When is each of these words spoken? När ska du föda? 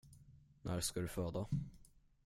När 0.61 0.79
ska 0.79 0.99
du 1.01 1.07
föda? 1.07 1.47